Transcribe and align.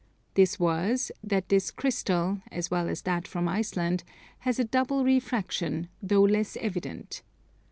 This 0.33 0.59
was, 0.59 1.11
that 1.23 1.49
this 1.49 1.69
crystal, 1.69 2.41
as 2.51 2.71
well 2.71 2.89
as 2.89 3.03
that 3.03 3.27
from 3.27 3.47
Iceland, 3.47 4.03
has 4.39 4.57
a 4.57 4.63
double 4.63 5.03
refraction, 5.05 5.89
though 6.01 6.23
less 6.23 6.57
evident. 6.59 7.21